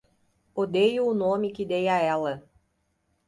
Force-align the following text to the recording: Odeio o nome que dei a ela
Odeio 0.55 1.05
o 1.05 1.13
nome 1.13 1.51
que 1.51 1.63
dei 1.63 1.87
a 1.87 1.99
ela 1.99 2.43